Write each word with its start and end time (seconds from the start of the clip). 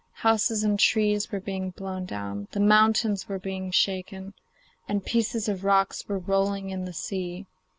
Houses 0.25 0.63
and 0.63 0.79
trees 0.79 1.31
were 1.31 1.39
being 1.39 1.69
blown 1.69 2.05
down, 2.07 2.47
the 2.53 2.59
mountains 2.59 3.29
were 3.29 3.37
being 3.37 3.69
shaken, 3.69 4.33
and 4.87 5.05
pieces 5.05 5.47
of 5.47 5.63
rock 5.63 5.93
were 6.07 6.17
rolling 6.17 6.71
in 6.71 6.85
the 6.85 6.91
sea. 6.93 7.45